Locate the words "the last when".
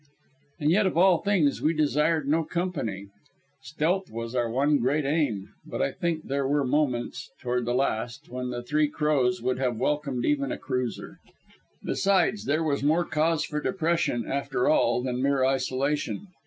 7.65-8.49